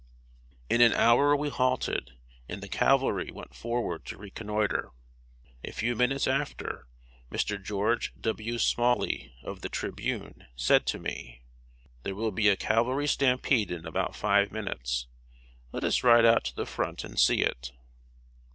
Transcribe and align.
In 0.67 0.81
an 0.81 0.93
hour 0.93 1.35
we 1.35 1.49
halted, 1.49 2.13
and 2.49 2.63
the 2.63 2.67
cavalry 2.67 3.29
went 3.31 3.53
forward 3.53 4.03
to 4.07 4.17
reconnoiter. 4.17 4.89
A 5.63 5.71
few 5.71 5.95
minutes 5.95 6.25
after, 6.27 6.87
Mr. 7.31 7.63
George 7.63 8.11
W. 8.19 8.57
Smalley, 8.57 9.35
of 9.43 9.61
The 9.61 9.69
Tribune, 9.69 10.47
said 10.55 10.87
to 10.87 10.97
me: 10.97 11.43
"There 12.01 12.15
will 12.15 12.31
be 12.31 12.49
a 12.49 12.57
cavalry 12.57 13.05
stampede 13.05 13.69
in 13.69 13.85
about 13.85 14.15
five 14.15 14.51
minutes. 14.51 15.05
Let 15.71 15.83
us 15.83 16.03
ride 16.03 16.25
out 16.25 16.45
to 16.45 16.55
the 16.55 16.65
front 16.65 17.03
and 17.03 17.19
see 17.19 17.43
it." 17.43 17.71